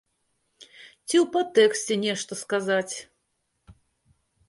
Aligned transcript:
Ці 1.07 1.15
ў 1.19 1.21
падтэксце 1.37 1.93
нешта 2.07 2.33
сказаць. 2.43 2.95